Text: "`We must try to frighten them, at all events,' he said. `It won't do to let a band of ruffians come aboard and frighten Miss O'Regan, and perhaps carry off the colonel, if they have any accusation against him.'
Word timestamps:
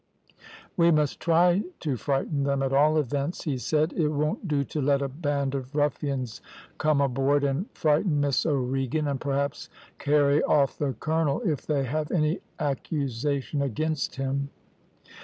"`We 0.79 0.91
must 0.91 1.19
try 1.19 1.61
to 1.81 1.95
frighten 1.95 2.43
them, 2.43 2.63
at 2.63 2.73
all 2.73 2.97
events,' 2.97 3.43
he 3.43 3.59
said. 3.59 3.91
`It 3.91 4.09
won't 4.09 4.47
do 4.47 4.63
to 4.63 4.81
let 4.81 5.03
a 5.03 5.07
band 5.07 5.53
of 5.53 5.75
ruffians 5.75 6.41
come 6.79 7.01
aboard 7.01 7.43
and 7.43 7.69
frighten 7.75 8.19
Miss 8.19 8.43
O'Regan, 8.43 9.07
and 9.07 9.21
perhaps 9.21 9.69
carry 9.99 10.41
off 10.41 10.75
the 10.79 10.93
colonel, 10.93 11.41
if 11.41 11.67
they 11.67 11.83
have 11.83 12.09
any 12.09 12.39
accusation 12.57 13.61
against 13.61 14.15
him.' 14.15 14.49